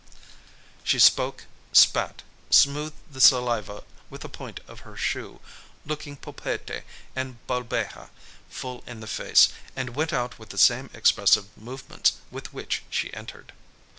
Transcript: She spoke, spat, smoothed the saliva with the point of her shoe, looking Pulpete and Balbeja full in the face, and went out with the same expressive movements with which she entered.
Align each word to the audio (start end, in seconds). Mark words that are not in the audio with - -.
She 0.83 0.97
spoke, 0.97 1.45
spat, 1.73 2.23
smoothed 2.49 2.95
the 3.11 3.21
saliva 3.21 3.83
with 4.09 4.21
the 4.21 4.29
point 4.29 4.59
of 4.67 4.79
her 4.79 4.97
shoe, 4.97 5.41
looking 5.85 6.17
Pulpete 6.17 6.81
and 7.15 7.37
Balbeja 7.45 8.09
full 8.49 8.83
in 8.87 8.99
the 8.99 9.05
face, 9.05 9.49
and 9.75 9.95
went 9.95 10.11
out 10.11 10.39
with 10.39 10.49
the 10.49 10.57
same 10.57 10.89
expressive 10.95 11.55
movements 11.55 12.13
with 12.31 12.51
which 12.51 12.81
she 12.89 13.13
entered. 13.13 13.53